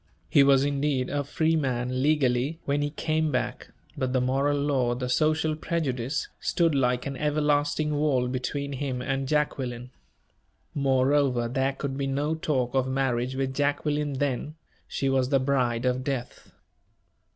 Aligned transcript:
He 0.31 0.41
was, 0.41 0.63
indeed, 0.65 1.11
a 1.11 1.23
free 1.23 1.55
man, 1.55 2.01
legally, 2.01 2.57
when 2.65 2.81
he 2.81 2.89
came 2.89 3.31
back; 3.31 3.67
but 3.95 4.13
the 4.13 4.19
moral 4.19 4.57
law, 4.59 4.95
the 4.95 5.07
social 5.09 5.55
prejudice, 5.55 6.27
stood 6.39 6.73
like 6.73 7.05
an 7.05 7.15
everlasting 7.17 7.93
wall 7.93 8.27
between 8.27 8.73
him 8.73 9.03
and 9.03 9.27
Jacqueline. 9.27 9.91
Moreover, 10.73 11.47
there 11.47 11.73
could 11.73 11.97
be 11.99 12.07
no 12.07 12.33
talk 12.33 12.73
of 12.73 12.87
marriage 12.87 13.35
with 13.35 13.53
Jacqueline 13.53 14.13
then 14.13 14.55
she 14.87 15.07
was 15.07 15.29
the 15.29 15.39
bride 15.39 15.85
of 15.85 16.03
death! 16.03 16.51